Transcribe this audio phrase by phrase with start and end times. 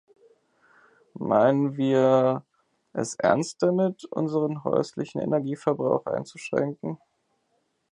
[1.13, 2.43] Meinen wir
[2.91, 6.97] es ernst damit, unseren häuslichen Energieverbrauch einzuschränken?